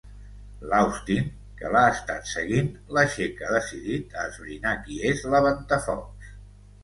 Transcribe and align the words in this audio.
L'Austin, 0.69 1.27
que 1.57 1.69
l'ha 1.73 1.81
estat 1.97 2.29
seguint, 2.31 2.71
l'aixeca 2.97 3.51
decidit 3.57 4.17
a 4.21 4.25
esbrinar 4.31 4.73
qui 4.87 4.97
és 5.11 5.21
la 5.35 5.43
Ventafocs. 5.49 6.33